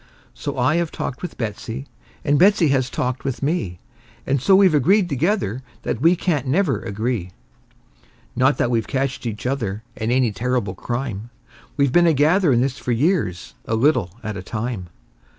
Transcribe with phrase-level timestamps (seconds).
[0.33, 1.85] So I have talked with Betsey,
[2.25, 3.77] and Betsey has talked with me,
[4.25, 7.29] And so we've agreed together that we can't never agree;
[8.35, 11.29] Not that we've catched each other in any terrible crime;
[11.77, 14.89] We've been a gathering this for years, a little at a time.